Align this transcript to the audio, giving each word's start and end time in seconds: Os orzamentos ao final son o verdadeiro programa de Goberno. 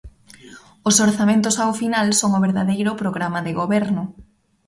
Os 0.89 0.95
orzamentos 1.07 1.55
ao 1.57 1.71
final 1.81 2.07
son 2.19 2.31
o 2.37 2.43
verdadeiro 2.47 2.91
programa 3.01 3.39
de 3.45 3.51
Goberno. 3.59 4.03